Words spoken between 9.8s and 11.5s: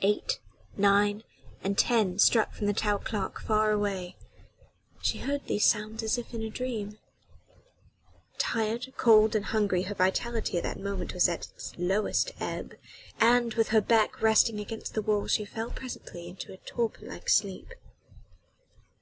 her vitality at that moment was at